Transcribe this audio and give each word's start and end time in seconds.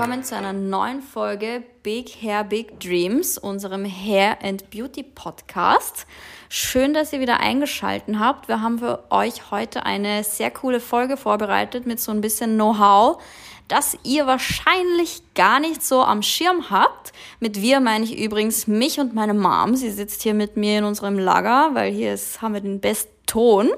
willkommen 0.00 0.24
zu 0.24 0.34
einer 0.34 0.54
neuen 0.54 1.02
Folge 1.02 1.62
Big 1.82 2.22
Hair 2.22 2.44
Big 2.44 2.80
Dreams, 2.80 3.36
unserem 3.36 3.84
Hair 3.84 4.38
and 4.42 4.70
Beauty 4.70 5.02
Podcast. 5.02 6.06
Schön, 6.48 6.94
dass 6.94 7.12
ihr 7.12 7.20
wieder 7.20 7.40
eingeschaltet 7.40 8.18
habt. 8.18 8.48
Wir 8.48 8.62
haben 8.62 8.78
für 8.78 9.04
euch 9.10 9.50
heute 9.50 9.84
eine 9.84 10.24
sehr 10.24 10.50
coole 10.50 10.80
Folge 10.80 11.18
vorbereitet 11.18 11.84
mit 11.84 12.00
so 12.00 12.12
ein 12.12 12.22
bisschen 12.22 12.54
Know-how, 12.54 13.22
das 13.68 13.98
ihr 14.02 14.26
wahrscheinlich 14.26 15.20
gar 15.34 15.60
nicht 15.60 15.82
so 15.82 16.02
am 16.02 16.22
Schirm 16.22 16.70
habt. 16.70 17.12
Mit 17.38 17.60
wir 17.60 17.80
meine 17.80 18.06
ich 18.06 18.18
übrigens 18.18 18.66
mich 18.66 19.00
und 19.00 19.12
meine 19.12 19.34
Mom. 19.34 19.76
Sie 19.76 19.90
sitzt 19.90 20.22
hier 20.22 20.32
mit 20.32 20.56
mir 20.56 20.78
in 20.78 20.84
unserem 20.84 21.18
Lager, 21.18 21.74
weil 21.74 21.92
hier 21.92 22.14
ist, 22.14 22.40
haben 22.40 22.54
wir 22.54 22.62
den 22.62 22.80
besten 22.80 23.19
Ton. 23.30 23.70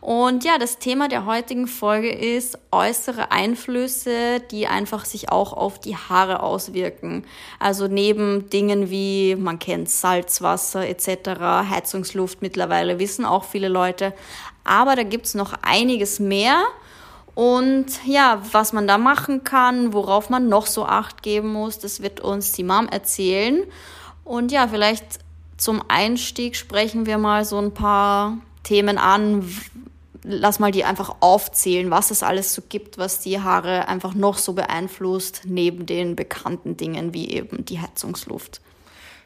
Und 0.00 0.44
ja, 0.44 0.56
das 0.58 0.78
Thema 0.78 1.08
der 1.08 1.26
heutigen 1.26 1.66
Folge 1.66 2.10
ist 2.10 2.58
äußere 2.72 3.30
Einflüsse, 3.30 4.40
die 4.50 4.66
einfach 4.66 5.04
sich 5.04 5.30
auch 5.30 5.52
auf 5.52 5.78
die 5.78 5.94
Haare 5.94 6.42
auswirken. 6.42 7.24
Also 7.58 7.86
neben 7.86 8.48
Dingen 8.48 8.90
wie, 8.90 9.36
man 9.36 9.58
kennt 9.58 9.90
Salzwasser 9.90 10.88
etc., 10.88 11.38
Heizungsluft 11.70 12.40
mittlerweile, 12.40 12.98
wissen 12.98 13.26
auch 13.26 13.44
viele 13.44 13.68
Leute. 13.68 14.14
Aber 14.64 14.96
da 14.96 15.02
gibt's 15.02 15.34
noch 15.34 15.52
einiges 15.62 16.18
mehr. 16.18 16.62
Und 17.34 17.86
ja, 18.06 18.42
was 18.52 18.72
man 18.72 18.88
da 18.88 18.96
machen 18.96 19.44
kann, 19.44 19.92
worauf 19.92 20.30
man 20.30 20.48
noch 20.48 20.66
so 20.66 20.84
acht 20.86 21.22
geben 21.22 21.52
muss, 21.52 21.78
das 21.78 22.02
wird 22.02 22.20
uns 22.20 22.52
die 22.52 22.64
Mom 22.64 22.88
erzählen. 22.88 23.64
Und 24.24 24.50
ja, 24.50 24.66
vielleicht 24.66 25.04
zum 25.58 25.82
Einstieg 25.88 26.56
sprechen 26.56 27.04
wir 27.04 27.18
mal 27.18 27.44
so 27.44 27.58
ein 27.58 27.72
paar 27.74 28.38
Themen 28.62 28.98
an, 28.98 29.44
lass 30.22 30.58
mal 30.58 30.72
die 30.72 30.84
einfach 30.84 31.16
aufzählen, 31.20 31.90
was 31.90 32.10
es 32.10 32.22
alles 32.22 32.54
so 32.54 32.62
gibt, 32.68 32.98
was 32.98 33.20
die 33.20 33.40
Haare 33.40 33.88
einfach 33.88 34.14
noch 34.14 34.38
so 34.38 34.52
beeinflusst, 34.52 35.42
neben 35.44 35.86
den 35.86 36.16
bekannten 36.16 36.76
Dingen 36.76 37.14
wie 37.14 37.30
eben 37.30 37.64
die 37.64 37.80
Heizungsluft. 37.80 38.60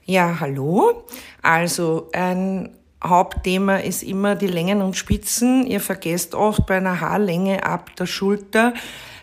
Ja, 0.04 0.38
hallo. 0.40 1.04
Also 1.42 2.08
ein 2.12 2.70
Hauptthema 3.02 3.76
ist 3.76 4.02
immer 4.02 4.34
die 4.34 4.46
Längen 4.46 4.82
und 4.82 4.96
Spitzen. 4.96 5.66
Ihr 5.66 5.80
vergesst 5.80 6.34
oft 6.34 6.66
bei 6.66 6.76
einer 6.76 7.00
Haarlänge 7.00 7.64
ab 7.64 7.94
der 7.96 8.06
Schulter 8.06 8.74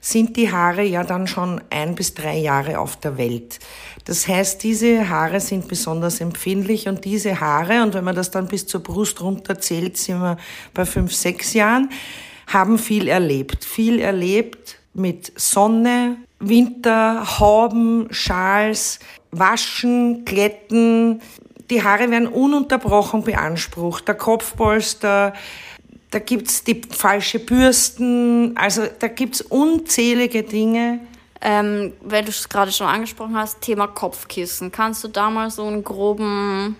sind 0.02 0.36
die 0.36 0.52
Haare 0.52 0.84
ja 0.84 1.04
dann 1.04 1.28
schon 1.28 1.62
ein 1.70 1.94
bis 1.94 2.16
drei 2.16 2.38
Jahre 2.38 2.80
auf 2.80 2.96
der 2.96 3.18
Welt. 3.18 3.60
Das 4.06 4.28
heißt, 4.28 4.64
diese 4.64 5.08
Haare 5.08 5.40
sind 5.40 5.68
besonders 5.68 6.20
empfindlich 6.20 6.88
und 6.88 7.06
diese 7.06 7.40
Haare, 7.40 7.84
und 7.84 7.94
wenn 7.94 8.04
man 8.04 8.16
das 8.16 8.32
dann 8.32 8.48
bis 8.48 8.66
zur 8.66 8.82
Brust 8.82 9.22
runterzählt, 9.22 9.96
sind 9.98 10.20
wir 10.20 10.38
bei 10.74 10.86
fünf, 10.86 11.14
sechs 11.14 11.54
Jahren, 11.54 11.90
haben 12.48 12.80
viel 12.80 13.08
erlebt. 13.08 13.64
Viel 13.64 14.00
erlebt 14.00 14.78
mit 14.94 15.32
Sonne, 15.40 16.18
Winter, 16.40 17.40
Hauben, 17.40 18.08
Schals, 18.10 19.00
Waschen, 19.30 20.26
Glätten. 20.26 21.22
Die 21.70 21.84
Haare 21.84 22.10
werden 22.10 22.28
ununterbrochen 22.28 23.24
beansprucht. 23.24 24.08
Der 24.08 24.16
Kopfpolster, 24.16 25.34
da 26.12 26.20
gibt's 26.20 26.64
die 26.64 26.82
falsche 26.90 27.40
Bürsten, 27.40 28.56
also 28.58 28.84
da 29.00 29.08
gibt's 29.08 29.42
unzählige 29.42 30.44
Dinge. 30.44 31.00
Ähm, 31.44 31.94
weil 32.02 32.24
du 32.24 32.30
es 32.30 32.48
gerade 32.48 32.72
schon 32.72 32.86
angesprochen 32.86 33.36
hast, 33.36 33.62
Thema 33.62 33.88
Kopfkissen. 33.88 34.72
Kannst 34.72 35.04
du 35.04 35.08
da 35.08 35.32
mal 35.32 35.50
so 35.50 35.66
einen 35.66 35.84
groben 35.84 36.76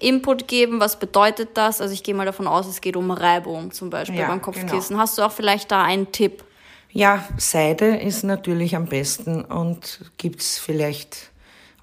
Input 0.00 0.48
geben? 0.48 0.80
Was 0.80 0.98
bedeutet 0.98 1.50
das? 1.54 1.80
Also 1.80 1.94
ich 1.94 2.02
gehe 2.02 2.14
mal 2.14 2.26
davon 2.26 2.48
aus, 2.48 2.66
es 2.66 2.80
geht 2.80 2.96
um 2.96 3.12
Reibung 3.12 3.70
zum 3.70 3.90
Beispiel 3.90 4.18
ja, 4.18 4.26
beim 4.26 4.42
Kopfkissen. 4.42 4.88
Genau. 4.88 4.98
Hast 4.98 5.16
du 5.18 5.22
auch 5.22 5.30
vielleicht 5.30 5.70
da 5.70 5.84
einen 5.84 6.10
Tipp? 6.10 6.42
Ja, 6.90 7.24
Seide 7.36 7.96
ist 7.96 8.24
natürlich 8.24 8.74
am 8.74 8.86
besten 8.86 9.44
und 9.44 10.10
gibt's 10.16 10.58
vielleicht 10.58 11.30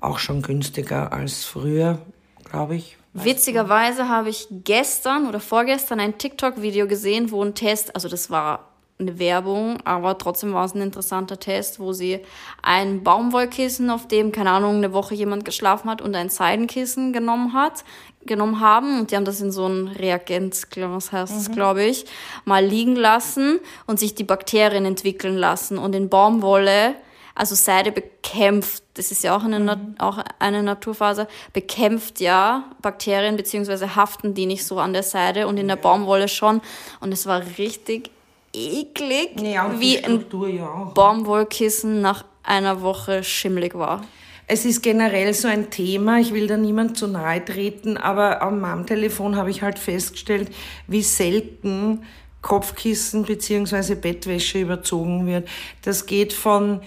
auch 0.01 0.19
schon 0.19 0.41
günstiger 0.41 1.13
als 1.13 1.45
früher, 1.45 1.99
glaube 2.43 2.75
ich. 2.75 2.97
Witzigerweise 3.13 4.07
habe 4.07 4.29
ich 4.29 4.47
gestern 4.49 5.27
oder 5.27 5.39
vorgestern 5.39 5.99
ein 5.99 6.17
TikTok-Video 6.17 6.87
gesehen, 6.87 7.31
wo 7.31 7.43
ein 7.43 7.55
Test, 7.55 7.93
also 7.93 8.07
das 8.07 8.29
war 8.29 8.71
eine 9.01 9.19
Werbung, 9.19 9.79
aber 9.83 10.17
trotzdem 10.17 10.53
war 10.53 10.63
es 10.65 10.75
ein 10.75 10.81
interessanter 10.81 11.39
Test, 11.39 11.79
wo 11.79 11.91
sie 11.91 12.19
ein 12.61 13.03
Baumwollkissen, 13.03 13.89
auf 13.89 14.07
dem, 14.07 14.31
keine 14.31 14.51
Ahnung, 14.51 14.75
eine 14.75 14.93
Woche 14.93 15.15
jemand 15.15 15.43
geschlafen 15.43 15.89
hat 15.89 16.01
und 16.01 16.15
ein 16.15 16.29
Seidenkissen 16.29 17.11
genommen 17.11 17.53
hat, 17.53 17.83
genommen 18.25 18.59
haben 18.59 18.99
und 18.99 19.11
die 19.11 19.15
haben 19.15 19.25
das 19.25 19.41
in 19.41 19.51
so 19.51 19.67
ein 19.67 19.87
Reagenzglas, 19.87 21.11
heißt 21.11 21.35
es, 21.35 21.49
mhm. 21.49 21.53
glaube 21.53 21.83
ich, 21.83 22.05
mal 22.45 22.63
liegen 22.63 22.95
lassen 22.95 23.59
und 23.87 23.99
sich 23.99 24.15
die 24.15 24.23
Bakterien 24.23 24.85
entwickeln 24.85 25.35
lassen 25.35 25.77
und 25.77 25.95
in 25.95 26.07
Baumwolle 26.07 26.95
also 27.41 27.55
Seide 27.55 27.91
bekämpft, 27.91 28.83
das 28.93 29.11
ist 29.11 29.23
ja 29.23 29.35
auch 29.35 29.43
eine, 29.43 29.59
mhm. 29.59 29.95
auch 29.97 30.19
eine 30.37 30.61
Naturfaser, 30.61 31.27
bekämpft 31.53 32.21
ja 32.21 32.65
Bakterien 32.83 33.35
beziehungsweise 33.35 33.95
haften 33.95 34.35
die 34.35 34.45
nicht 34.45 34.63
so 34.63 34.77
an 34.77 34.93
der 34.93 35.01
Seide 35.01 35.47
und 35.47 35.57
in 35.57 35.67
der 35.67 35.75
Baumwolle 35.75 36.27
schon. 36.27 36.61
Und 36.99 37.11
es 37.11 37.25
war 37.25 37.41
richtig 37.57 38.11
eklig, 38.53 39.41
ja, 39.41 39.79
wie 39.79 40.03
ein 40.03 40.23
ja 40.55 40.91
Baumwollkissen 40.93 41.99
nach 41.99 42.25
einer 42.43 42.83
Woche 42.83 43.23
schimmelig 43.23 43.73
war. 43.73 44.01
Es 44.45 44.63
ist 44.63 44.83
generell 44.83 45.33
so 45.33 45.47
ein 45.47 45.71
Thema, 45.71 46.19
ich 46.19 46.35
will 46.35 46.45
da 46.45 46.57
niemand 46.57 46.95
zu 46.95 47.07
nahe 47.07 47.43
treten, 47.43 47.97
aber 47.97 48.43
am 48.43 48.61
Mom-Telefon 48.61 49.35
habe 49.35 49.49
ich 49.49 49.63
halt 49.63 49.79
festgestellt, 49.79 50.51
wie 50.85 51.01
selten 51.01 52.03
Kopfkissen 52.43 53.23
bzw. 53.23 53.95
Bettwäsche 53.95 54.59
überzogen 54.59 55.25
wird. 55.25 55.47
Das 55.81 56.05
geht 56.05 56.33
von 56.33 56.81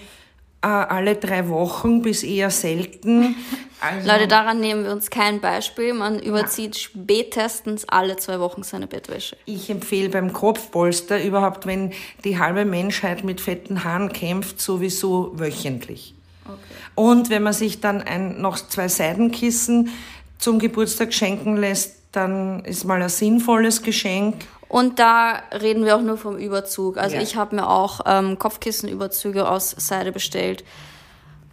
alle 0.65 1.15
drei 1.15 1.47
Wochen 1.49 2.01
bis 2.01 2.23
eher 2.23 2.49
selten. 2.49 3.35
Also 3.81 4.09
Leute, 4.09 4.27
daran 4.27 4.59
nehmen 4.59 4.83
wir 4.83 4.91
uns 4.91 5.09
kein 5.09 5.41
Beispiel. 5.41 5.93
Man 5.93 6.19
überzieht 6.19 6.77
spätestens 6.77 7.87
alle 7.87 8.15
zwei 8.17 8.39
Wochen 8.39 8.63
seine 8.63 8.87
Bettwäsche. 8.87 9.37
Ich 9.45 9.69
empfehle 9.69 10.09
beim 10.09 10.33
Kopfpolster 10.33 11.23
überhaupt, 11.23 11.65
wenn 11.65 11.93
die 12.23 12.39
halbe 12.39 12.65
Menschheit 12.65 13.23
mit 13.23 13.41
fetten 13.41 13.83
Haaren 13.83 14.11
kämpft, 14.11 14.59
sowieso 14.59 15.31
wöchentlich. 15.35 16.15
Okay. 16.45 16.57
Und 16.95 17.29
wenn 17.29 17.43
man 17.43 17.53
sich 17.53 17.81
dann 17.81 18.01
ein, 18.01 18.41
noch 18.41 18.57
zwei 18.57 18.87
Seidenkissen 18.87 19.89
zum 20.37 20.59
Geburtstag 20.59 21.13
schenken 21.13 21.57
lässt, 21.57 21.95
dann 22.11 22.63
ist 22.63 22.85
mal 22.85 23.01
ein 23.01 23.09
sinnvolles 23.09 23.83
Geschenk. 23.83 24.35
Und 24.67 24.99
da 24.99 25.43
reden 25.51 25.85
wir 25.85 25.95
auch 25.95 26.01
nur 26.01 26.17
vom 26.17 26.37
Überzug. 26.37 26.97
Also 26.97 27.15
ja. 27.15 27.21
ich 27.21 27.35
habe 27.35 27.55
mir 27.55 27.69
auch 27.69 28.01
ähm, 28.05 28.39
Kopfkissenüberzüge 28.39 29.47
aus 29.47 29.71
Seide 29.77 30.11
bestellt. 30.11 30.63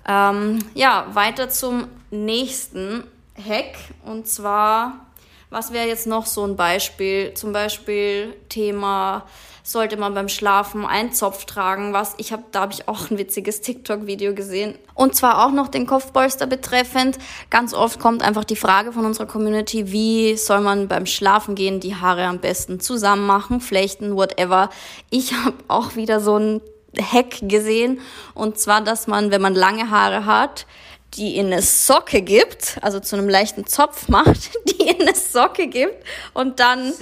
Ähm, 0.08 0.58
ja, 0.74 1.06
weiter 1.12 1.48
zum 1.48 1.86
nächsten 2.10 3.04
Hack. 3.36 3.76
Und 4.04 4.26
zwar, 4.26 5.06
was 5.52 5.72
wäre 5.72 5.86
jetzt 5.86 6.06
noch 6.06 6.26
so 6.26 6.44
ein 6.44 6.56
Beispiel? 6.56 7.34
Zum 7.34 7.52
Beispiel 7.52 8.34
Thema 8.48 9.26
sollte 9.62 9.96
man 9.96 10.14
beim 10.14 10.28
Schlafen 10.28 10.84
einen 10.84 11.12
Zopf 11.12 11.44
tragen, 11.44 11.92
was 11.92 12.14
ich 12.16 12.32
habe, 12.32 12.42
da 12.50 12.62
habe 12.62 12.72
ich 12.72 12.88
auch 12.88 13.10
ein 13.10 13.18
witziges 13.18 13.60
TikTok-Video 13.60 14.34
gesehen. 14.34 14.74
Und 14.94 15.14
zwar 15.14 15.46
auch 15.46 15.52
noch 15.52 15.68
den 15.68 15.86
Kopfpolster 15.86 16.46
betreffend. 16.46 17.18
Ganz 17.48 17.72
oft 17.72 18.00
kommt 18.00 18.22
einfach 18.22 18.44
die 18.44 18.56
Frage 18.56 18.92
von 18.92 19.04
unserer 19.04 19.26
Community, 19.26 19.92
wie 19.92 20.36
soll 20.36 20.60
man 20.60 20.88
beim 20.88 21.06
Schlafen 21.06 21.54
gehen 21.54 21.78
die 21.78 21.94
Haare 21.94 22.24
am 22.24 22.40
besten 22.40 22.80
zusammen 22.80 23.26
machen, 23.26 23.60
flechten, 23.60 24.16
whatever. 24.16 24.70
Ich 25.10 25.32
habe 25.32 25.54
auch 25.68 25.94
wieder 25.94 26.18
so 26.18 26.36
ein 26.36 26.60
Hack 27.00 27.36
gesehen 27.42 28.00
und 28.34 28.58
zwar, 28.58 28.82
dass 28.82 29.06
man, 29.06 29.30
wenn 29.30 29.40
man 29.40 29.54
lange 29.54 29.90
Haare 29.90 30.26
hat, 30.26 30.66
die 31.14 31.36
in 31.36 31.46
eine 31.46 31.62
Socke 31.62 32.22
gibt, 32.22 32.78
also 32.80 33.00
zu 33.00 33.16
einem 33.16 33.28
leichten 33.28 33.66
Zopf 33.66 34.08
macht, 34.08 34.50
die 34.70 34.88
in 34.88 35.00
eine 35.02 35.14
Socke 35.14 35.66
gibt 35.66 36.04
und 36.34 36.60
dann 36.60 36.92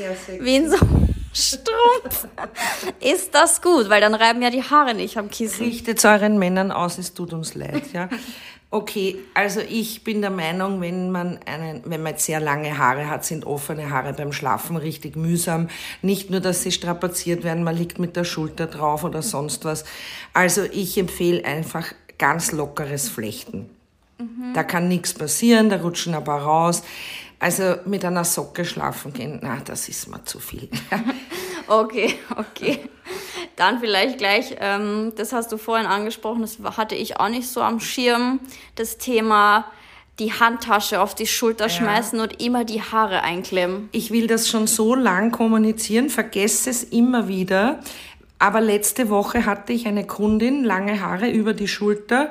wie 0.41 0.57
in 0.57 0.71
so 0.71 0.77
Strumpf. 1.33 2.27
Ist 2.99 3.35
das 3.35 3.63
gut, 3.63 3.89
weil 3.89 4.01
dann 4.01 4.15
reiben 4.15 4.43
ja 4.43 4.51
die 4.51 4.65
Haare 4.65 4.95
nicht 4.95 5.17
am 5.17 5.31
Kissen. 5.31 5.65
Richtet 5.65 6.05
euren 6.05 6.39
Männern 6.39 6.73
aus, 6.73 6.99
es 6.99 7.15
tut 7.15 7.33
uns 7.33 7.55
leid, 7.55 7.93
ja. 7.93 8.09
Okay, 8.73 9.19
also 9.35 9.61
ich 9.61 10.05
bin 10.05 10.21
der 10.21 10.31
Meinung, 10.31 10.81
wenn 10.81 11.11
man 11.11 11.41
einen, 11.45 11.83
wenn 11.85 12.03
man 12.03 12.13
jetzt 12.13 12.27
sehr 12.27 12.39
lange 12.39 12.79
Haare 12.79 13.11
hat, 13.11 13.25
sind 13.25 13.45
offene 13.45 13.91
Haare 13.91 14.13
beim 14.13 14.33
Schlafen 14.33 14.77
richtig 14.77 15.17
mühsam. 15.17 15.69
Nicht 16.03 16.31
nur, 16.31 16.39
dass 16.39 16.63
sie 16.63 16.71
strapaziert 16.71 17.43
werden, 17.43 17.65
man 17.65 17.77
liegt 17.77 17.99
mit 17.99 18.15
der 18.15 18.23
Schulter 18.23 18.67
drauf 18.67 19.03
oder 19.03 19.23
sonst 19.23 19.65
was. 19.65 19.85
Also 20.35 20.63
ich 20.63 20.97
empfehle 20.99 21.45
einfach 21.45 21.93
ganz 22.19 22.53
lockeres 22.53 23.09
Flechten. 23.09 23.71
Mhm. 24.21 24.53
Da 24.55 24.63
kann 24.63 24.89
nichts 24.89 25.15
passieren, 25.15 25.71
da 25.71 25.77
rutschen 25.77 26.15
ein 26.15 26.25
paar 26.25 26.43
raus. 26.43 26.83
Also 27.39 27.77
mit 27.87 28.05
einer 28.05 28.25
Socke 28.25 28.67
schlafen 28.67 29.15
gehen, 29.15 29.41
na, 29.43 29.59
das 29.65 29.89
ist 29.89 30.09
mir 30.09 30.23
zu 30.25 30.39
viel. 30.39 30.69
okay, 31.67 32.15
okay. 32.37 32.81
Dann 33.57 33.81
vielleicht 33.81 34.19
gleich, 34.19 34.57
ähm, 34.61 35.13
das 35.17 35.33
hast 35.33 35.51
du 35.51 35.57
vorhin 35.57 35.87
angesprochen, 35.87 36.43
das 36.43 36.59
hatte 36.77 36.95
ich 36.95 37.19
auch 37.19 37.29
nicht 37.29 37.49
so 37.49 37.63
am 37.63 37.81
Schirm, 37.81 38.41
das 38.75 38.99
Thema 38.99 39.65
die 40.19 40.33
Handtasche 40.35 41.01
auf 41.01 41.15
die 41.15 41.27
Schulter 41.27 41.65
ja. 41.65 41.71
schmeißen 41.71 42.21
und 42.21 42.43
immer 42.43 42.65
die 42.65 42.83
Haare 42.83 43.23
einklemmen. 43.23 43.89
Ich 43.93 44.11
will 44.11 44.27
das 44.27 44.49
schon 44.49 44.67
so 44.67 44.95
lang 44.95 45.31
kommunizieren, 45.31 46.11
vergesse 46.11 46.69
es 46.69 46.85
immer 46.85 47.27
wieder. 47.27 47.81
Aber 48.39 48.61
letzte 48.61 49.09
Woche 49.09 49.47
hatte 49.47 49.73
ich 49.73 49.87
eine 49.87 50.07
Kundin, 50.07 50.65
lange 50.65 51.01
Haare 51.01 51.31
über 51.31 51.53
die 51.53 51.69
Schulter, 51.69 52.31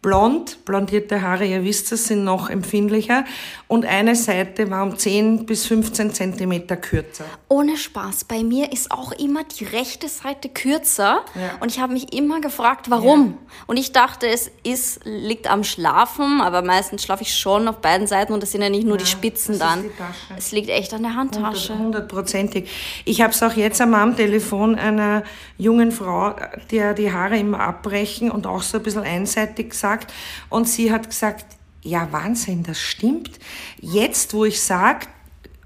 blond, 0.00 0.64
blondierte 0.64 1.22
Haare, 1.22 1.44
ihr 1.44 1.64
wisst 1.64 1.90
es, 1.92 2.06
sind 2.06 2.22
noch 2.24 2.50
empfindlicher 2.50 3.24
und 3.66 3.84
eine 3.84 4.14
Seite 4.14 4.70
war 4.70 4.84
um 4.84 4.96
10 4.96 5.44
bis 5.44 5.66
15 5.66 6.14
Zentimeter 6.14 6.76
kürzer. 6.76 7.24
Ohne 7.48 7.76
Spaß, 7.76 8.24
bei 8.24 8.44
mir 8.44 8.72
ist 8.72 8.92
auch 8.92 9.10
immer 9.12 9.42
die 9.44 9.64
rechte 9.64 10.08
Seite 10.08 10.48
kürzer 10.48 11.24
Ja. 11.34 11.50
und 11.60 11.70
ich 11.72 11.80
habe 11.80 11.92
mich 11.92 12.12
immer 12.14 12.40
gefragt, 12.40 12.90
warum. 12.90 13.26
Ja. 13.26 13.34
Und 13.66 13.76
ich 13.76 13.90
dachte, 13.92 14.28
es 14.28 14.50
ist, 14.62 15.00
liegt 15.04 15.50
am 15.50 15.64
Schlafen, 15.64 16.40
aber 16.40 16.62
meistens 16.62 17.02
schlafe 17.02 17.22
ich 17.24 17.34
schon 17.36 17.66
auf 17.66 17.78
beiden 17.78 18.06
Seiten 18.06 18.32
und 18.32 18.42
das 18.42 18.52
sind 18.52 18.62
ja 18.62 18.70
nicht 18.70 18.86
nur 18.86 18.98
die 18.98 19.06
Spitzen 19.06 19.58
dann. 19.58 19.82
die. 19.82 19.90
Es 20.36 20.52
liegt 20.52 20.68
echt 20.70 20.94
an 20.94 21.02
der 21.02 21.16
Handtasche. 21.16 21.76
Hundertprozentig. 21.76 22.70
Ich 23.04 23.20
habe 23.20 23.32
es 23.32 23.42
auch 23.42 23.54
jetzt 23.54 23.80
am 23.80 23.94
am 23.98 24.14
Telefon 24.16 24.76
einer 24.76 25.24
jungen 25.56 25.90
Frau, 25.90 26.36
der 26.70 26.94
die 26.94 27.12
Haare 27.12 27.36
immer 27.36 27.58
abbrechen 27.58 28.30
und 28.30 28.46
auch 28.46 28.62
so 28.62 28.76
ein 28.76 28.84
bisschen 28.84 29.02
einseitig 29.02 29.74
gesagt. 29.88 30.12
Und 30.48 30.68
sie 30.68 30.92
hat 30.92 31.08
gesagt, 31.08 31.46
ja 31.82 32.08
Wahnsinn, 32.10 32.62
das 32.62 32.78
stimmt. 32.78 33.38
Jetzt, 33.80 34.34
wo 34.34 34.44
ich 34.44 34.60
sage, 34.60 35.06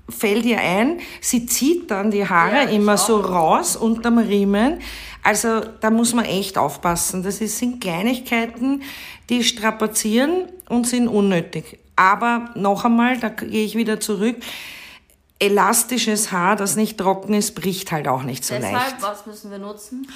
fällt 0.09 0.45
ihr 0.45 0.59
ein, 0.59 1.01
sie 1.21 1.47
zieht 1.47 1.91
dann 1.91 2.11
die 2.11 2.29
Haare 2.29 2.65
Ja, 2.65 2.71
immer 2.71 2.99
so 2.99 3.21
raus 3.21 3.77
unterm 3.77 4.19
Riemen. 4.19 4.81
Also 5.23 5.61
da 5.81 5.91
muss 5.91 6.15
man 6.15 6.25
echt 6.25 6.59
aufpassen. 6.59 7.23
Das 7.23 7.41
ist, 7.41 7.59
sind 7.59 7.81
Kleinigkeiten, 7.81 8.83
die 9.29 9.45
strapazieren 9.45 10.49
und 10.69 10.87
sind 10.87 11.09
unnötig. 11.09 11.79
Aber 11.95 12.51
noch 12.57 12.85
einmal, 12.85 13.19
da 13.19 13.29
gehe 13.29 13.65
ich 13.65 13.77
wieder 13.77 14.01
zurück, 14.01 14.37
elastisches 15.39 16.33
Haar, 16.33 16.57
das 16.57 16.77
nicht 16.77 16.99
trocken 16.99 17.35
ist, 17.35 17.55
bricht 17.55 17.93
halt 17.93 18.09
auch 18.09 18.23
nicht 18.23 18.45
so 18.45 18.55
leicht. 18.55 18.75
Deshalb, 18.75 19.03
was 19.03 19.27
müssen 19.27 19.51
wir 19.51 19.59
nutzen? 19.59 20.07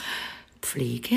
Pflege, 0.66 1.14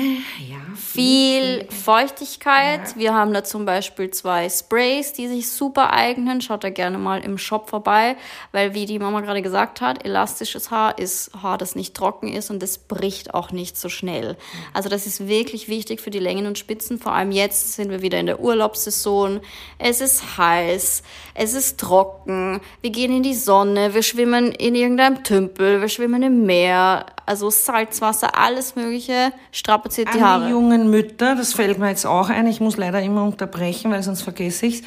ja. 0.48 0.58
Viel 0.76 1.66
Feuchtigkeit. 1.70 2.96
Wir 2.96 3.14
haben 3.14 3.34
da 3.34 3.42
zum 3.42 3.64
Beispiel 3.64 4.08
zwei 4.10 4.48
Sprays, 4.48 5.12
die 5.12 5.26
sich 5.26 5.50
super 5.50 5.92
eignen. 5.92 6.40
Schaut 6.40 6.62
da 6.62 6.70
gerne 6.70 6.98
mal 6.98 7.20
im 7.24 7.36
Shop 7.36 7.68
vorbei, 7.68 8.16
weil 8.52 8.74
wie 8.74 8.86
die 8.86 9.00
Mama 9.00 9.22
gerade 9.22 9.42
gesagt 9.42 9.80
hat, 9.80 10.04
elastisches 10.04 10.70
Haar 10.70 10.98
ist 10.98 11.32
Haar, 11.42 11.58
das 11.58 11.74
nicht 11.74 11.94
trocken 11.94 12.28
ist 12.28 12.50
und 12.50 12.62
es 12.62 12.78
bricht 12.78 13.34
auch 13.34 13.50
nicht 13.50 13.76
so 13.76 13.88
schnell. 13.88 14.36
Also 14.72 14.88
das 14.88 15.08
ist 15.08 15.26
wirklich 15.26 15.68
wichtig 15.68 16.00
für 16.00 16.10
die 16.10 16.20
Längen 16.20 16.46
und 16.46 16.56
Spitzen. 16.56 17.00
Vor 17.00 17.12
allem 17.12 17.32
jetzt 17.32 17.72
sind 17.72 17.90
wir 17.90 18.02
wieder 18.02 18.20
in 18.20 18.26
der 18.26 18.38
Urlaubssaison. 18.38 19.40
Es 19.78 20.00
ist 20.00 20.38
heiß, 20.38 21.02
es 21.34 21.54
ist 21.54 21.80
trocken. 21.80 22.60
Wir 22.82 22.90
gehen 22.90 23.12
in 23.16 23.24
die 23.24 23.34
Sonne, 23.34 23.94
wir 23.94 24.04
schwimmen 24.04 24.52
in 24.52 24.76
irgendeinem 24.76 25.24
Tümpel, 25.24 25.80
wir 25.80 25.88
schwimmen 25.88 26.22
im 26.22 26.46
Meer. 26.46 27.04
Also 27.30 27.48
Salzwasser, 27.48 28.36
alles 28.36 28.74
Mögliche 28.74 29.32
strapaziert 29.52 30.12
die 30.12 30.20
Haare. 30.20 30.46
die 30.46 30.50
jungen 30.50 30.90
Mütter, 30.90 31.36
das 31.36 31.52
fällt 31.52 31.78
mir 31.78 31.88
jetzt 31.88 32.04
auch 32.04 32.28
ein, 32.28 32.48
ich 32.48 32.60
muss 32.60 32.76
leider 32.76 33.00
immer 33.00 33.22
unterbrechen, 33.22 33.92
weil 33.92 34.02
sonst 34.02 34.22
vergesse 34.22 34.66
ich's. 34.66 34.82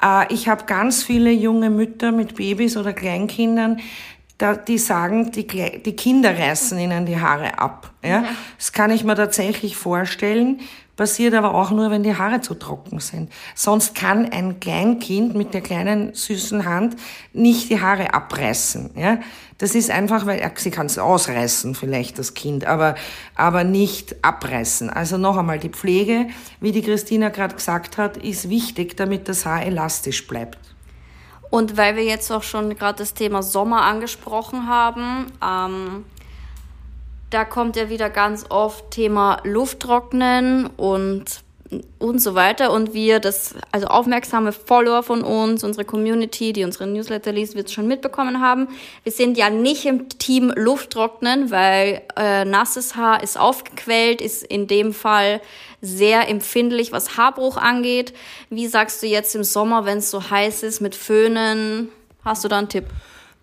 Äh, 0.00 0.32
Ich 0.32 0.46
habe 0.46 0.66
ganz 0.66 1.02
viele 1.02 1.32
junge 1.32 1.68
Mütter 1.68 2.12
mit 2.12 2.36
Babys 2.36 2.76
oder 2.76 2.92
Kleinkindern, 2.92 3.80
die 4.68 4.78
sagen, 4.78 5.32
die, 5.32 5.48
die 5.48 5.96
Kinder 5.96 6.38
reißen 6.38 6.78
ihnen 6.78 7.06
die 7.06 7.20
Haare 7.20 7.58
ab. 7.58 7.90
Ja? 8.04 8.22
Das 8.56 8.72
kann 8.72 8.92
ich 8.92 9.02
mir 9.02 9.16
tatsächlich 9.16 9.74
vorstellen, 9.74 10.60
passiert 11.00 11.32
aber 11.32 11.54
auch 11.54 11.70
nur, 11.70 11.90
wenn 11.90 12.02
die 12.02 12.14
Haare 12.14 12.42
zu 12.42 12.52
trocken 12.52 13.00
sind. 13.00 13.32
Sonst 13.54 13.94
kann 13.94 14.30
ein 14.32 14.60
Kleinkind 14.60 15.34
mit 15.34 15.54
der 15.54 15.62
kleinen 15.62 16.12
süßen 16.12 16.66
Hand 16.66 16.94
nicht 17.32 17.70
die 17.70 17.80
Haare 17.80 18.12
abreißen. 18.12 18.90
Ja? 18.96 19.18
Das 19.56 19.74
ist 19.74 19.90
einfach, 19.90 20.26
weil 20.26 20.52
sie 20.56 20.70
kann 20.70 20.84
es 20.84 20.98
ausreißen, 20.98 21.74
vielleicht 21.74 22.18
das 22.18 22.34
Kind, 22.34 22.66
aber, 22.66 22.96
aber 23.34 23.64
nicht 23.64 24.22
abreißen. 24.22 24.90
Also 24.90 25.16
noch 25.16 25.38
einmal, 25.38 25.58
die 25.58 25.70
Pflege, 25.70 26.26
wie 26.60 26.72
die 26.72 26.82
Christina 26.82 27.30
gerade 27.30 27.54
gesagt 27.54 27.96
hat, 27.96 28.18
ist 28.18 28.50
wichtig, 28.50 28.98
damit 28.98 29.26
das 29.26 29.46
Haar 29.46 29.64
elastisch 29.64 30.26
bleibt. 30.26 30.58
Und 31.48 31.78
weil 31.78 31.96
wir 31.96 32.04
jetzt 32.04 32.30
auch 32.30 32.42
schon 32.42 32.76
gerade 32.76 32.98
das 32.98 33.14
Thema 33.14 33.42
Sommer 33.42 33.84
angesprochen 33.84 34.68
haben, 34.68 35.32
ähm, 35.42 36.04
da 37.30 37.44
kommt 37.44 37.76
ja 37.76 37.88
wieder 37.88 38.10
ganz 38.10 38.46
oft 38.48 38.90
Thema 38.90 39.40
Lufttrocknen 39.44 40.66
und 40.76 41.42
und 41.98 42.20
so 42.20 42.34
weiter. 42.34 42.72
Und 42.72 42.94
wir, 42.94 43.20
das, 43.20 43.54
also 43.70 43.86
aufmerksame 43.86 44.52
Follower 44.52 45.02
von 45.02 45.22
uns, 45.22 45.62
unsere 45.62 45.84
Community, 45.84 46.52
die 46.52 46.64
unsere 46.64 46.86
Newsletter 46.86 47.32
liest, 47.32 47.54
wird 47.54 47.68
es 47.68 47.72
schon 47.72 47.86
mitbekommen 47.86 48.40
haben. 48.40 48.68
Wir 49.04 49.12
sind 49.12 49.38
ja 49.38 49.50
nicht 49.50 49.86
im 49.86 50.08
Team 50.08 50.52
Lufttrocknen, 50.56 51.50
weil 51.50 52.02
äh, 52.16 52.44
nasses 52.44 52.96
Haar 52.96 53.22
ist 53.22 53.38
aufgequellt, 53.38 54.20
ist 54.20 54.42
in 54.42 54.66
dem 54.66 54.92
Fall 54.92 55.40
sehr 55.80 56.28
empfindlich, 56.28 56.92
was 56.92 57.16
Haarbruch 57.16 57.56
angeht. 57.56 58.14
Wie 58.48 58.66
sagst 58.66 59.02
du 59.02 59.06
jetzt 59.06 59.34
im 59.36 59.44
Sommer, 59.44 59.84
wenn 59.84 59.98
es 59.98 60.10
so 60.10 60.30
heiß 60.30 60.64
ist, 60.64 60.80
mit 60.80 60.96
Föhnen? 60.96 61.88
Hast 62.24 62.42
du 62.42 62.48
da 62.48 62.58
einen 62.58 62.68
Tipp? 62.68 62.86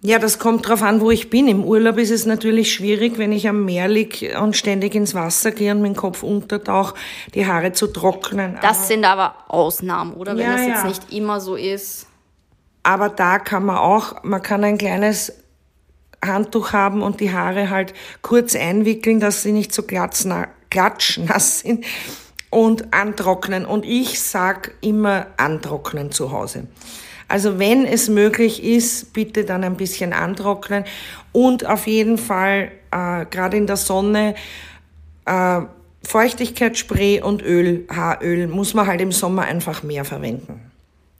Ja, 0.02 0.20
das 0.20 0.38
kommt 0.38 0.68
drauf 0.68 0.84
an, 0.84 1.02
wo 1.02 1.10
ich 1.10 1.32
bin. 1.32 1.48
Im 1.48 1.64
Urlaub 1.64 1.98
ist 1.98 2.12
es 2.12 2.28
natürlich 2.28 2.72
schwierig, 2.72 3.18
wenn 3.18 3.32
ich 3.32 3.48
am 3.48 3.66
Meer 3.66 3.88
lieg 3.88 4.36
und 4.40 4.56
ständig 4.56 4.94
ins 4.94 5.16
Wasser 5.16 5.52
gehe 5.52 5.72
und 5.74 5.84
dem 5.84 5.96
Kopf 5.96 6.22
untertauche, 6.22 6.94
die 7.34 7.48
Haare 7.48 7.72
zu 7.72 7.88
trocknen. 7.88 8.60
Das 8.62 8.88
sind 8.88 9.06
aber 9.06 9.34
Ausnahmen, 9.48 10.14
oder? 10.14 10.38
Wenn 10.38 10.44
Ja, 10.44 10.56
das 10.56 10.68
jetzt 10.68 10.82
ja. 10.84 10.88
nicht 10.88 11.14
immer 11.14 11.42
so 11.42 11.56
ist. 11.56 12.06
Aber 12.84 13.10
da 13.10 13.40
kann 13.40 13.66
man 13.66 13.78
auch, 13.78 14.24
man 14.24 14.42
kann 14.42 14.64
ein 14.64 14.78
kleines 14.78 15.34
Handtuch 16.24 16.74
haben 16.74 17.02
und 17.02 17.20
die 17.20 17.34
Haare 17.34 17.70
halt 17.70 17.94
kurz 18.22 18.56
einwickeln, 18.56 19.20
dass 19.20 19.42
sie 19.42 19.52
nicht 19.52 19.74
so 19.74 19.84
klatschnass 19.84 21.60
sind 21.60 21.86
und 22.52 22.94
antrocknen. 22.94 23.66
Und 23.66 23.84
ich 23.84 24.22
sag 24.22 24.76
immer 24.82 25.28
antrocknen 25.38 26.12
zu 26.12 26.32
Hause. 26.32 26.68
Also 27.28 27.60
wenn 27.60 27.86
es 27.86 28.10
möglich 28.10 28.64
ist, 28.64 29.14
bitte 29.14 29.44
dann 29.44 29.64
ein 29.64 29.76
bisschen 29.76 30.14
antrocknen 30.14 30.86
und 31.34 31.66
auf 31.66 31.88
jeden 31.88 32.18
Fall 32.18 32.72
äh, 32.92 33.26
gerade 33.26 33.58
in 33.58 33.68
der 33.68 33.78
Sonne 33.78 34.36
äh, 35.26 35.62
Feuchtigkeitsspray 36.04 37.22
und 37.22 37.42
Öl, 37.42 37.86
Haaröl 37.90 38.48
muss 38.48 38.74
man 38.74 38.88
halt 38.88 39.02
im 39.02 39.12
Sommer 39.12 39.44
einfach 39.44 39.84
mehr 39.84 40.06
verwenden. 40.06 40.72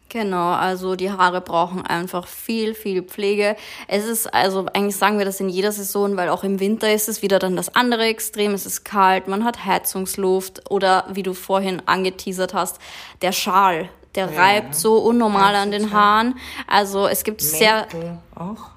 Genau, 0.10 0.54
also 0.54 0.96
die 0.96 1.12
Haare 1.12 1.42
brauchen 1.42 1.86
einfach 1.86 2.28
viel, 2.28 2.74
viel 2.74 3.04
Pflege. 3.04 3.58
Es 3.90 4.06
ist, 4.06 4.34
also 4.34 4.66
eigentlich 4.74 4.96
sagen 4.96 5.18
wir 5.18 5.26
das 5.26 5.42
in 5.42 5.50
jeder 5.50 5.74
Saison, 5.74 6.16
weil 6.16 6.30
auch 6.30 6.46
im 6.46 6.62
Winter 6.62 6.94
ist 6.94 7.10
es 7.10 7.22
wieder 7.22 7.40
dann 7.40 7.58
das 7.58 7.76
andere 7.76 8.06
Extrem. 8.06 8.54
Es 8.54 8.66
ist 8.66 8.86
kalt, 8.86 9.28
man 9.28 9.44
hat 9.44 9.66
Heizungsluft 9.66 10.72
oder 10.72 11.06
wie 11.12 11.24
du 11.24 11.34
vorhin 11.34 11.82
angeteasert 11.86 12.54
hast, 12.54 12.80
der 13.22 13.34
Schal, 13.34 13.90
der 14.18 14.36
reibt 14.36 14.76
so 14.76 14.98
unnormal 14.98 15.56
an 15.56 15.72
den 15.72 15.94
Haaren. 15.94 16.36
Also 16.68 17.08
es 17.08 17.24
gibt 17.24 17.42
sehr, 17.42 17.88
Mäntel 17.92 18.18
auch. 18.36 18.72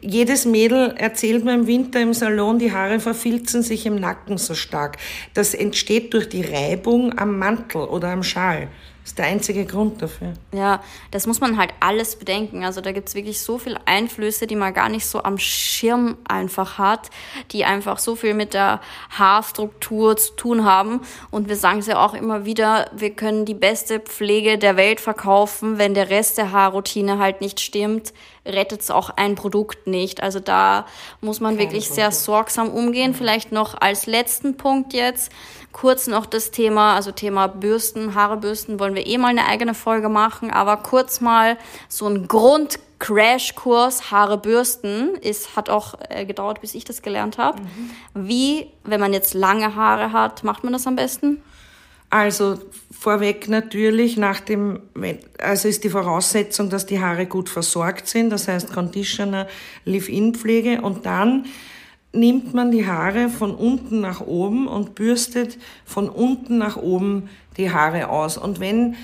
Jedes 0.00 0.44
Mädel 0.44 0.94
erzählt 0.96 1.44
mir 1.44 1.54
im 1.54 1.66
Winter 1.66 2.00
im 2.00 2.14
Salon, 2.14 2.58
die 2.58 2.72
Haare 2.72 3.00
verfilzen 3.00 3.62
sich 3.62 3.84
im 3.84 3.96
Nacken 3.96 4.38
so 4.38 4.54
stark. 4.54 4.96
Das 5.34 5.54
entsteht 5.54 6.14
durch 6.14 6.28
die 6.28 6.42
Reibung 6.42 7.18
am 7.18 7.38
Mantel 7.38 7.82
oder 7.82 8.10
am 8.10 8.22
Schal. 8.22 8.68
Das 9.08 9.12
ist 9.12 9.18
der 9.20 9.26
einzige 9.26 9.64
Grund 9.64 10.02
dafür. 10.02 10.34
Ja, 10.52 10.82
das 11.12 11.26
muss 11.26 11.40
man 11.40 11.56
halt 11.56 11.72
alles 11.80 12.16
bedenken. 12.16 12.62
Also 12.62 12.82
da 12.82 12.92
gibt's 12.92 13.14
wirklich 13.14 13.40
so 13.40 13.56
viele 13.56 13.80
Einflüsse, 13.86 14.46
die 14.46 14.54
man 14.54 14.74
gar 14.74 14.90
nicht 14.90 15.06
so 15.06 15.22
am 15.22 15.38
Schirm 15.38 16.18
einfach 16.28 16.76
hat, 16.76 17.08
die 17.52 17.64
einfach 17.64 17.98
so 18.00 18.16
viel 18.16 18.34
mit 18.34 18.52
der 18.52 18.82
Haarstruktur 19.08 20.18
zu 20.18 20.34
tun 20.34 20.66
haben. 20.66 21.00
Und 21.30 21.48
wir 21.48 21.56
sagen 21.56 21.78
es 21.78 21.86
ja 21.86 22.04
auch 22.04 22.12
immer 22.12 22.44
wieder, 22.44 22.90
wir 22.94 23.08
können 23.08 23.46
die 23.46 23.54
beste 23.54 23.98
Pflege 23.98 24.58
der 24.58 24.76
Welt 24.76 25.00
verkaufen. 25.00 25.78
Wenn 25.78 25.94
der 25.94 26.10
Rest 26.10 26.36
der 26.36 26.52
Haarroutine 26.52 27.18
halt 27.18 27.40
nicht 27.40 27.60
stimmt, 27.60 28.12
rettet's 28.48 28.90
auch 28.90 29.10
ein 29.10 29.34
Produkt 29.34 29.86
nicht. 29.86 30.22
Also 30.22 30.40
da 30.40 30.86
muss 31.20 31.40
man 31.40 31.58
wirklich 31.58 31.88
sehr 31.88 32.10
sorgsam 32.10 32.70
umgehen. 32.70 33.14
Vielleicht 33.14 33.52
noch 33.52 33.80
als 33.80 34.06
letzten 34.06 34.56
Punkt 34.56 34.92
jetzt 34.94 35.30
kurz 35.72 36.06
noch 36.06 36.26
das 36.26 36.50
Thema, 36.50 36.94
also 36.94 37.12
Thema 37.12 37.46
Bürsten, 37.46 38.14
Haare 38.14 38.36
bürsten, 38.38 38.80
wollen 38.80 38.94
wir 38.94 39.06
eh 39.06 39.18
mal 39.18 39.28
eine 39.28 39.46
eigene 39.46 39.74
Folge 39.74 40.08
machen, 40.08 40.50
aber 40.50 40.78
kurz 40.78 41.20
mal 41.20 41.58
so 41.88 42.06
ein 42.06 42.26
Grund-Crash-Kurs 42.26 44.10
Haare 44.10 44.38
bürsten 44.38 45.14
ist, 45.16 45.56
hat 45.56 45.70
auch 45.70 45.94
äh, 46.08 46.24
gedauert, 46.24 46.60
bis 46.60 46.74
ich 46.74 46.84
das 46.84 47.02
gelernt 47.02 47.38
habe. 47.38 47.60
Wie, 48.14 48.72
wenn 48.84 48.98
man 49.00 49.12
jetzt 49.12 49.34
lange 49.34 49.74
Haare 49.74 50.12
hat, 50.12 50.42
macht 50.42 50.64
man 50.64 50.72
das 50.72 50.86
am 50.86 50.96
besten? 50.96 51.42
Also 52.10 52.58
vorweg 52.90 53.48
natürlich 53.48 54.16
nach 54.16 54.40
dem, 54.40 54.80
also 55.38 55.68
ist 55.68 55.84
die 55.84 55.90
Voraussetzung, 55.90 56.70
dass 56.70 56.86
die 56.86 57.00
Haare 57.00 57.26
gut 57.26 57.48
versorgt 57.48 58.08
sind, 58.08 58.30
das 58.30 58.48
heißt 58.48 58.72
Conditioner, 58.72 59.46
Leave-In-Pflege 59.84 60.80
und 60.80 61.04
dann 61.04 61.46
nimmt 62.12 62.54
man 62.54 62.70
die 62.70 62.86
Haare 62.86 63.28
von 63.28 63.54
unten 63.54 64.00
nach 64.00 64.20
oben 64.22 64.66
und 64.66 64.94
bürstet 64.94 65.58
von 65.84 66.08
unten 66.08 66.56
nach 66.56 66.76
oben 66.76 67.28
die 67.58 67.70
Haare 67.70 68.08
aus. 68.08 68.38
Und 68.38 68.60
wenn 68.60 68.96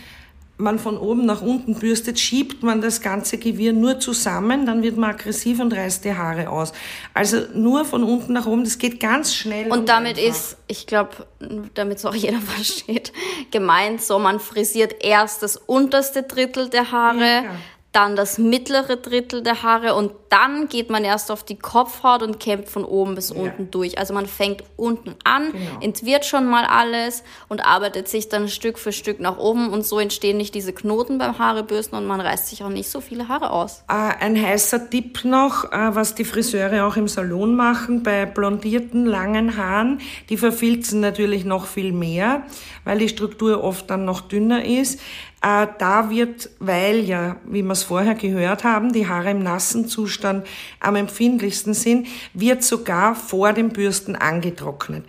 man 0.56 0.78
von 0.78 0.96
oben 0.96 1.26
nach 1.26 1.42
unten 1.42 1.74
bürstet, 1.74 2.20
schiebt 2.20 2.62
man 2.62 2.80
das 2.80 3.00
ganze 3.00 3.38
Gewirr 3.38 3.72
nur 3.72 3.98
zusammen, 3.98 4.66
dann 4.66 4.82
wird 4.82 4.96
man 4.96 5.10
aggressiv 5.10 5.58
und 5.60 5.72
reißt 5.72 6.04
die 6.04 6.14
Haare 6.14 6.48
aus. 6.48 6.72
Also 7.12 7.42
nur 7.54 7.84
von 7.84 8.04
unten 8.04 8.32
nach 8.32 8.46
oben, 8.46 8.62
das 8.62 8.78
geht 8.78 9.00
ganz 9.00 9.34
schnell. 9.34 9.66
Und, 9.66 9.80
und 9.80 9.88
damit 9.88 10.16
einfach. 10.16 10.30
ist, 10.30 10.56
ich 10.68 10.86
glaube, 10.86 11.26
damit 11.74 11.98
es 11.98 12.06
auch 12.06 12.14
jeder 12.14 12.38
versteht, 12.40 13.12
gemeint, 13.50 14.02
so 14.02 14.18
man 14.18 14.38
frisiert 14.38 15.04
erst 15.04 15.42
das 15.42 15.56
unterste 15.56 16.22
Drittel 16.22 16.68
der 16.68 16.92
Haare, 16.92 17.44
ja, 17.44 17.50
dann 17.90 18.16
das 18.16 18.38
mittlere 18.38 18.96
Drittel 18.96 19.42
der 19.42 19.62
Haare 19.62 19.94
und 19.94 20.12
dann 20.34 20.66
geht 20.66 20.90
man 20.90 21.04
erst 21.04 21.30
auf 21.30 21.44
die 21.44 21.54
Kopfhaut 21.54 22.24
und 22.24 22.40
kämpft 22.40 22.68
von 22.68 22.84
oben 22.84 23.14
bis 23.14 23.30
ja. 23.30 23.36
unten 23.36 23.70
durch. 23.70 23.98
Also 23.98 24.14
man 24.14 24.26
fängt 24.26 24.64
unten 24.76 25.14
an, 25.22 25.52
genau. 25.52 25.80
entwirrt 25.80 26.24
schon 26.24 26.46
mal 26.46 26.64
alles 26.64 27.22
und 27.48 27.64
arbeitet 27.64 28.08
sich 28.08 28.28
dann 28.30 28.48
Stück 28.48 28.80
für 28.80 28.90
Stück 28.90 29.20
nach 29.20 29.38
oben 29.38 29.68
und 29.68 29.86
so 29.86 30.00
entstehen 30.00 30.36
nicht 30.36 30.52
diese 30.56 30.72
Knoten 30.72 31.18
beim 31.18 31.38
Haarebürsten 31.38 31.96
und 31.96 32.06
man 32.06 32.20
reißt 32.20 32.48
sich 32.48 32.64
auch 32.64 32.68
nicht 32.68 32.90
so 32.90 33.00
viele 33.00 33.28
Haare 33.28 33.50
aus. 33.50 33.84
Äh, 33.88 34.24
ein 34.24 34.40
heißer 34.40 34.90
Tipp 34.90 35.24
noch, 35.24 35.70
äh, 35.70 35.94
was 35.94 36.16
die 36.16 36.24
Friseure 36.24 36.84
auch 36.84 36.96
im 36.96 37.06
Salon 37.06 37.54
machen, 37.54 38.02
bei 38.02 38.26
blondierten 38.26 39.06
langen 39.06 39.56
Haaren, 39.56 40.00
die 40.30 40.36
verfilzen 40.36 40.98
natürlich 40.98 41.44
noch 41.44 41.66
viel 41.66 41.92
mehr, 41.92 42.42
weil 42.82 42.98
die 42.98 43.08
Struktur 43.08 43.62
oft 43.62 43.88
dann 43.88 44.04
noch 44.04 44.20
dünner 44.22 44.64
ist. 44.64 44.98
Äh, 45.44 45.66
da 45.78 46.08
wird, 46.08 46.48
weil 46.58 47.00
ja, 47.00 47.36
wie 47.44 47.62
wir 47.62 47.72
es 47.72 47.82
vorher 47.82 48.14
gehört 48.14 48.64
haben, 48.64 48.94
die 48.94 49.06
Haare 49.06 49.32
im 49.32 49.42
nassen 49.42 49.88
Zustand 49.88 50.23
am 50.24 50.96
empfindlichsten 50.96 51.74
sind, 51.74 52.06
wird 52.32 52.62
sogar 52.62 53.14
vor 53.14 53.52
dem 53.52 53.70
Bürsten 53.70 54.16
angetrocknet. 54.16 55.04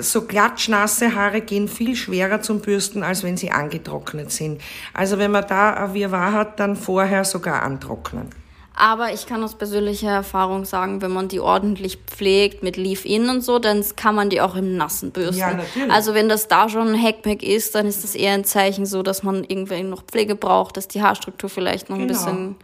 So 0.00 0.22
klatschnasse 0.22 1.14
Haare 1.14 1.40
gehen 1.40 1.66
viel 1.66 1.96
schwerer 1.96 2.40
zum 2.40 2.60
Bürsten, 2.60 3.02
als 3.02 3.24
wenn 3.24 3.36
sie 3.36 3.50
angetrocknet 3.50 4.30
sind. 4.30 4.60
Also 4.94 5.18
wenn 5.18 5.32
man 5.32 5.46
da 5.48 5.74
ein 5.74 5.94
Wirrwarr 5.94 6.32
hat, 6.32 6.60
dann 6.60 6.76
vorher 6.76 7.24
sogar 7.24 7.62
antrocknen. 7.62 8.30
Aber 8.78 9.12
ich 9.12 9.26
kann 9.26 9.42
aus 9.42 9.56
persönlicher 9.56 10.10
Erfahrung 10.10 10.64
sagen, 10.64 11.02
wenn 11.02 11.10
man 11.10 11.26
die 11.26 11.40
ordentlich 11.40 11.98
pflegt 12.06 12.62
mit 12.62 12.76
Leave-In 12.76 13.28
und 13.28 13.40
so, 13.40 13.58
dann 13.58 13.84
kann 13.96 14.14
man 14.14 14.30
die 14.30 14.40
auch 14.40 14.54
im 14.54 14.76
Nassen 14.76 15.10
bürsten. 15.10 15.40
Ja, 15.40 15.54
natürlich. 15.54 15.90
Also 15.90 16.14
wenn 16.14 16.28
das 16.28 16.46
da 16.46 16.68
schon 16.68 16.88
ein 16.88 17.02
Hackpack 17.02 17.42
ist, 17.42 17.74
dann 17.74 17.86
ist 17.86 18.04
das 18.04 18.14
eher 18.14 18.34
ein 18.34 18.44
Zeichen 18.44 18.86
so, 18.86 19.02
dass 19.02 19.24
man 19.24 19.42
irgendwie 19.42 19.82
noch 19.82 20.04
Pflege 20.04 20.36
braucht, 20.36 20.76
dass 20.76 20.86
die 20.86 21.02
Haarstruktur 21.02 21.50
vielleicht 21.50 21.90
noch 21.90 21.98
genau. 21.98 22.08
ein 22.08 22.14
bisschen 22.14 22.56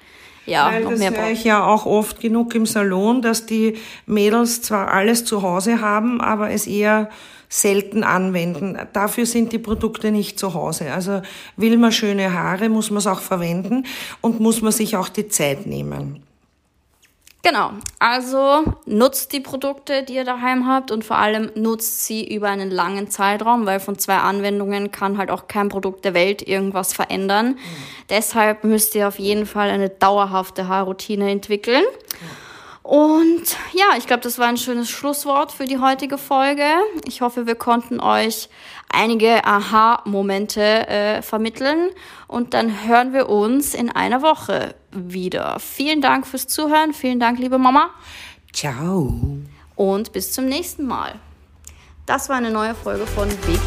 ja, 0.46 0.70
Weil 0.70 0.82
noch 0.82 0.90
das 0.90 0.98
mehr 0.98 1.10
höre 1.10 1.30
ich 1.30 1.44
ja 1.44 1.64
auch 1.64 1.86
oft 1.86 2.20
genug 2.20 2.54
im 2.54 2.66
Salon, 2.66 3.22
dass 3.22 3.46
die 3.46 3.76
Mädels 4.06 4.62
zwar 4.62 4.92
alles 4.92 5.24
zu 5.24 5.42
Hause 5.42 5.80
haben, 5.80 6.20
aber 6.20 6.50
es 6.50 6.66
eher 6.66 7.08
selten 7.48 8.02
anwenden. 8.02 8.76
Dafür 8.92 9.26
sind 9.26 9.52
die 9.52 9.58
Produkte 9.58 10.10
nicht 10.10 10.38
zu 10.38 10.54
Hause. 10.54 10.92
Also 10.92 11.22
will 11.56 11.76
man 11.76 11.92
schöne 11.92 12.32
Haare, 12.32 12.68
muss 12.68 12.90
man 12.90 12.98
es 12.98 13.06
auch 13.06 13.20
verwenden 13.20 13.84
und 14.20 14.40
muss 14.40 14.60
man 14.60 14.72
sich 14.72 14.96
auch 14.96 15.08
die 15.08 15.28
Zeit 15.28 15.66
nehmen. 15.66 16.22
Genau, 17.44 17.72
also 17.98 18.64
nutzt 18.86 19.34
die 19.34 19.40
Produkte, 19.40 20.02
die 20.02 20.14
ihr 20.14 20.24
daheim 20.24 20.66
habt 20.66 20.90
und 20.90 21.04
vor 21.04 21.18
allem 21.18 21.50
nutzt 21.54 22.06
sie 22.06 22.26
über 22.34 22.48
einen 22.48 22.70
langen 22.70 23.10
Zeitraum, 23.10 23.66
weil 23.66 23.80
von 23.80 23.98
zwei 23.98 24.16
Anwendungen 24.16 24.90
kann 24.90 25.18
halt 25.18 25.30
auch 25.30 25.46
kein 25.46 25.68
Produkt 25.68 26.06
der 26.06 26.14
Welt 26.14 26.40
irgendwas 26.40 26.94
verändern. 26.94 27.48
Mhm. 27.48 27.58
Deshalb 28.08 28.64
müsst 28.64 28.94
ihr 28.94 29.06
auf 29.06 29.18
jeden 29.18 29.44
Fall 29.44 29.68
eine 29.68 29.90
dauerhafte 29.90 30.68
Haarroutine 30.68 31.30
entwickeln. 31.30 31.82
Mhm. 31.82 32.44
Und 32.84 33.56
ja, 33.72 33.96
ich 33.96 34.06
glaube, 34.06 34.22
das 34.22 34.38
war 34.38 34.46
ein 34.46 34.58
schönes 34.58 34.90
Schlusswort 34.90 35.52
für 35.52 35.64
die 35.64 35.78
heutige 35.78 36.18
Folge. 36.18 36.66
Ich 37.06 37.22
hoffe, 37.22 37.46
wir 37.46 37.54
konnten 37.54 37.98
euch 37.98 38.50
einige 38.90 39.42
Aha-Momente 39.46 40.86
äh, 40.86 41.22
vermitteln. 41.22 41.88
Und 42.28 42.52
dann 42.52 42.86
hören 42.86 43.14
wir 43.14 43.30
uns 43.30 43.72
in 43.72 43.90
einer 43.90 44.20
Woche 44.20 44.74
wieder. 44.90 45.58
Vielen 45.60 46.02
Dank 46.02 46.26
fürs 46.26 46.46
Zuhören. 46.46 46.92
Vielen 46.92 47.20
Dank, 47.20 47.38
liebe 47.38 47.56
Mama. 47.56 47.88
Ciao. 48.52 49.14
Und 49.76 50.12
bis 50.12 50.32
zum 50.32 50.44
nächsten 50.44 50.84
Mal. 50.84 51.14
Das 52.04 52.28
war 52.28 52.36
eine 52.36 52.50
neue 52.50 52.74
Folge 52.74 53.06
von 53.06 53.28
Big 53.46 53.60